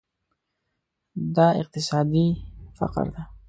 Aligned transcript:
دا 1.35 1.47
اقتصادي 1.61 2.27
فقر 2.77 3.05
ده. 3.15 3.23